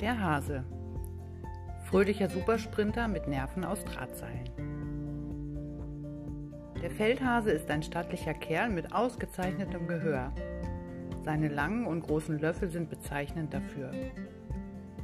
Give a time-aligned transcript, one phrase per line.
[0.00, 0.64] Der Hase.
[1.84, 4.48] Fröhlicher Supersprinter mit Nerven aus Drahtseilen.
[6.80, 10.32] Der Feldhase ist ein stattlicher Kerl mit ausgezeichnetem Gehör.
[11.22, 13.90] Seine langen und großen Löffel sind bezeichnend dafür.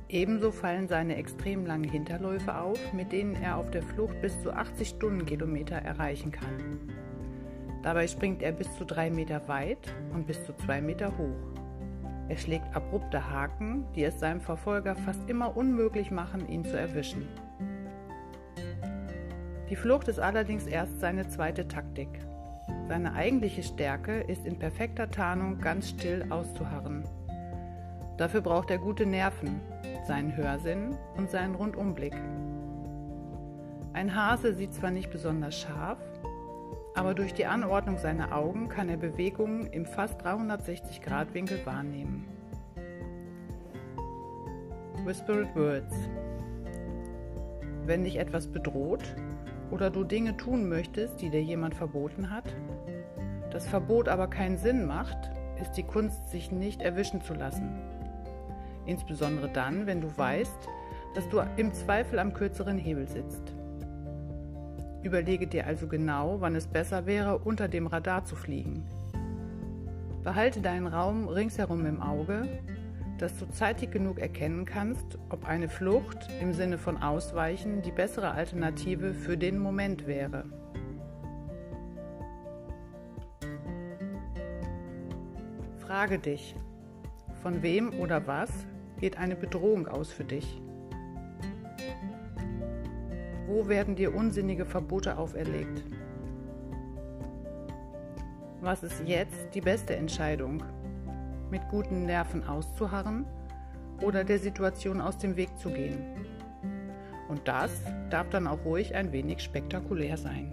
[0.09, 4.51] Ebenso fallen seine extrem langen Hinterläufe auf, mit denen er auf der Flucht bis zu
[4.51, 6.81] 80 Stundenkilometer erreichen kann.
[7.83, 11.56] Dabei springt er bis zu drei Meter weit und bis zu zwei Meter hoch.
[12.29, 17.29] Er schlägt abrupte Haken, die es seinem Verfolger fast immer unmöglich machen, ihn zu erwischen.
[19.71, 22.09] Die Flucht ist allerdings erst seine zweite Taktik.
[22.89, 27.05] Seine eigentliche Stärke ist in perfekter Tarnung ganz still auszuharren.
[28.17, 29.61] Dafür braucht er gute Nerven,
[30.07, 32.15] seinen Hörsinn und seinen Rundumblick.
[33.93, 35.99] Ein Hase sieht zwar nicht besonders scharf,
[36.97, 42.27] aber durch die Anordnung seiner Augen kann er Bewegungen im fast 360-Grad-Winkel wahrnehmen.
[45.05, 45.95] Whispered Words
[47.85, 49.15] Wenn dich etwas bedroht
[49.71, 52.45] oder du Dinge tun möchtest, die dir jemand verboten hat,
[53.53, 57.79] das Verbot aber keinen Sinn macht, ist die Kunst, sich nicht erwischen zu lassen.
[58.87, 60.69] Insbesondere dann, wenn du weißt,
[61.15, 63.56] dass du im Zweifel am kürzeren Hebel sitzt.
[65.07, 68.85] Überlege dir also genau, wann es besser wäre, unter dem Radar zu fliegen.
[70.25, 72.49] Behalte deinen Raum ringsherum im Auge,
[73.19, 78.33] dass du zeitig genug erkennen kannst, ob eine Flucht im Sinne von Ausweichen die bessere
[78.33, 80.43] Alternative für den Moment wäre.
[85.79, 86.57] Frage dich,
[87.45, 88.51] von wem oder was
[88.99, 90.61] geht eine Bedrohung aus für dich?
[93.47, 95.85] Wo werden dir unsinnige Verbote auferlegt?
[98.61, 100.65] Was ist jetzt die beste Entscheidung?
[101.49, 103.25] Mit guten Nerven auszuharren
[104.03, 106.01] oder der Situation aus dem Weg zu gehen?
[107.29, 107.71] Und das
[108.11, 110.53] darf dann auch ruhig ein wenig spektakulär sein.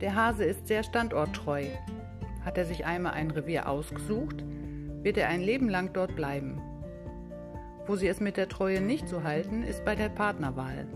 [0.00, 1.66] Der Hase ist sehr standorttreu
[2.44, 4.44] hat er sich einmal ein Revier ausgesucht,
[5.02, 6.60] wird er ein Leben lang dort bleiben.
[7.86, 10.86] Wo sie es mit der Treue nicht so halten, ist bei der Partnerwahl.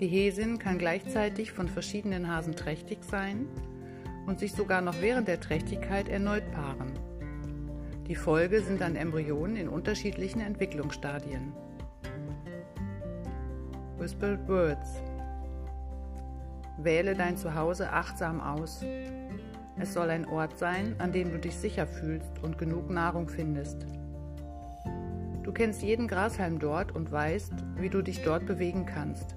[0.00, 3.46] Die Häsin kann gleichzeitig von verschiedenen Hasen trächtig sein
[4.26, 6.92] und sich sogar noch während der Trächtigkeit erneut paaren.
[8.08, 11.52] Die Folge sind dann Embryonen in unterschiedlichen Entwicklungsstadien.
[13.98, 15.00] Whispered Words
[16.78, 18.84] Wähle dein Zuhause achtsam aus.
[19.78, 23.86] Es soll ein Ort sein, an dem du dich sicher fühlst und genug Nahrung findest.
[25.42, 29.34] Du kennst jeden Grashalm dort und weißt, wie du dich dort bewegen kannst.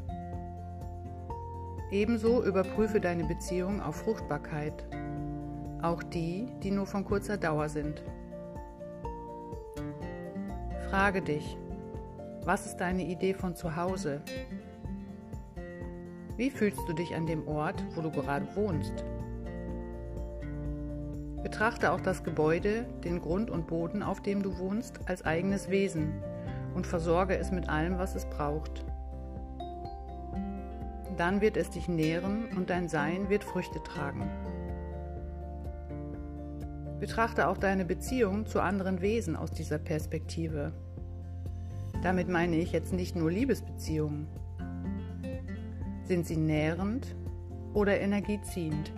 [1.91, 4.85] Ebenso überprüfe deine Beziehung auf Fruchtbarkeit,
[5.81, 8.03] auch die, die nur von kurzer Dauer sind.
[10.89, 11.57] Frage dich,
[12.43, 14.21] was ist deine Idee von Zuhause?
[16.37, 19.03] Wie fühlst du dich an dem Ort, wo du gerade wohnst?
[21.45, 26.11] Betrachte auch das Gebäude, den Grund und Boden, auf dem du wohnst, als eigenes Wesen
[26.73, 28.83] und versorge es mit allem, was es braucht.
[31.17, 34.27] Dann wird es dich nähren und dein Sein wird Früchte tragen.
[36.99, 40.73] Betrachte auch deine Beziehung zu anderen Wesen aus dieser Perspektive.
[42.01, 44.25] Damit meine ich jetzt nicht nur Liebesbeziehungen.
[46.05, 47.15] Sind sie nährend
[47.75, 48.91] oder energieziehend?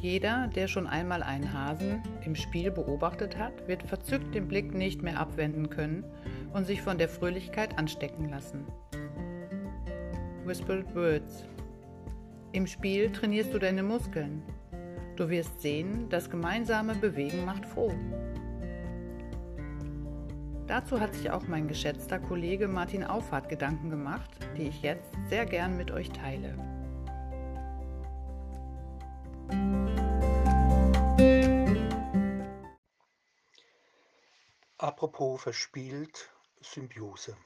[0.00, 5.02] Jeder, der schon einmal einen Hasen im Spiel beobachtet hat, wird verzückt den Blick nicht
[5.02, 6.04] mehr abwenden können
[6.52, 8.64] und sich von der Fröhlichkeit anstecken lassen.
[10.44, 11.44] Whispered Words
[12.52, 14.42] Im Spiel trainierst du deine Muskeln.
[15.16, 17.92] Du wirst sehen, das gemeinsame Bewegen macht froh.
[20.68, 25.44] Dazu hat sich auch mein geschätzter Kollege Martin Auffahrt Gedanken gemacht, die ich jetzt sehr
[25.44, 26.77] gern mit euch teile.
[34.80, 37.36] Apropos verspielt, Symbiose.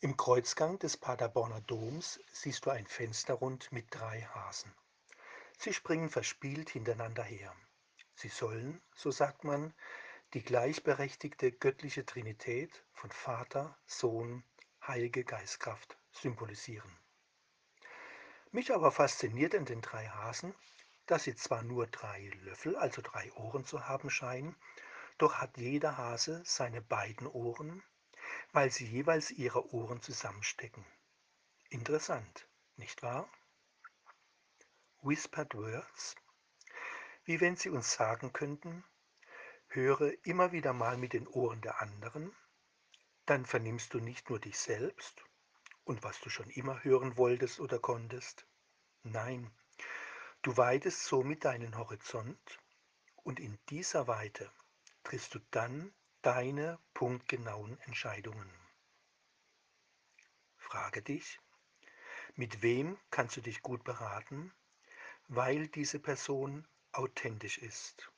[0.00, 4.74] Im Kreuzgang des Paderborner Doms siehst du ein Fensterrund mit drei Hasen.
[5.56, 7.56] Sie springen verspielt hintereinander her.
[8.14, 9.72] Sie sollen, so sagt man,
[10.34, 14.44] die gleichberechtigte göttliche Trinität von Vater, Sohn,
[14.86, 16.98] Heilige Geistkraft symbolisieren.
[18.50, 20.54] Mich aber fasziniert in den drei Hasen,
[21.06, 24.54] dass sie zwar nur drei Löffel, also drei Ohren zu haben scheinen,
[25.18, 27.82] doch hat jeder Hase seine beiden Ohren,
[28.52, 30.84] weil sie jeweils ihre Ohren zusammenstecken.
[31.70, 33.28] Interessant, nicht wahr?
[35.02, 36.16] Whispered Words,
[37.24, 38.84] wie wenn sie uns sagen könnten,
[39.68, 42.34] höre immer wieder mal mit den Ohren der anderen,
[43.24, 45.24] dann vernimmst du nicht nur dich selbst
[45.84, 48.46] und was du schon immer hören wolltest oder konntest,
[49.02, 49.50] nein,
[50.42, 52.60] du weitest somit deinen Horizont
[53.22, 54.50] und in dieser Weite
[55.06, 58.50] triffst du dann deine punktgenauen Entscheidungen.
[60.56, 61.38] Frage dich,
[62.34, 64.52] mit wem kannst du dich gut beraten,
[65.28, 68.10] weil diese Person authentisch ist.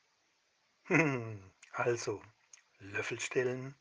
[1.72, 2.22] also,
[2.78, 3.74] Löffel stellen,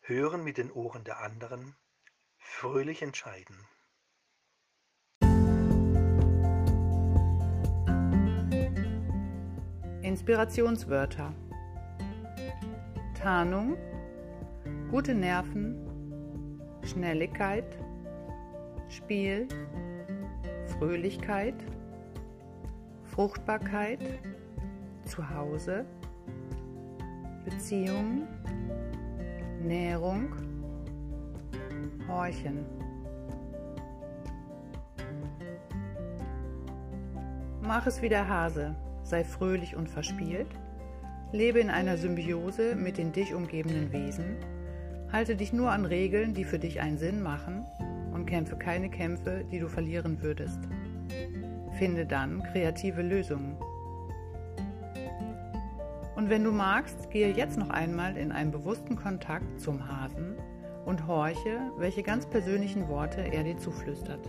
[0.00, 1.76] hören mit den Ohren der anderen,
[2.36, 3.64] fröhlich entscheiden.
[10.02, 11.32] Inspirationswörter
[13.24, 13.78] Tarnung,
[14.90, 15.80] gute Nerven,
[16.82, 17.64] Schnelligkeit,
[18.90, 19.48] Spiel,
[20.76, 21.54] Fröhlichkeit,
[23.04, 23.98] Fruchtbarkeit,
[25.06, 25.86] Zuhause,
[27.46, 28.28] Beziehungen,
[29.62, 30.28] Nährung,
[32.06, 32.66] Horchen.
[37.62, 40.48] Mach es wie der Hase, sei fröhlich und verspielt
[41.34, 44.36] Lebe in einer Symbiose mit den dich umgebenden Wesen,
[45.10, 47.66] halte dich nur an Regeln, die für dich einen Sinn machen
[48.12, 50.60] und kämpfe keine Kämpfe, die du verlieren würdest.
[51.76, 53.56] Finde dann kreative Lösungen.
[56.14, 60.36] Und wenn du magst, gehe jetzt noch einmal in einen bewussten Kontakt zum Hasen
[60.86, 64.28] und horche, welche ganz persönlichen Worte er dir zuflüstert.